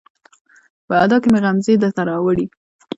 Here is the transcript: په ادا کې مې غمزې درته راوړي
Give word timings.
په 0.87 0.93
ادا 1.03 1.17
کې 1.21 1.29
مې 1.31 1.39
غمزې 1.43 1.73
درته 1.83 2.01
راوړي 2.09 2.45